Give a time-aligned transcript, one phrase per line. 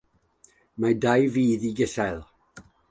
[0.85, 2.21] Mae dau fudd i'r gasél.